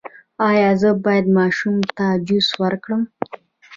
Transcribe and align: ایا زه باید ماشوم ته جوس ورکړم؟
ایا 0.49 0.69
زه 0.81 0.89
باید 1.03 1.25
ماشوم 1.37 1.75
ته 1.95 2.05
جوس 2.27 2.47
ورکړم؟ 2.61 3.01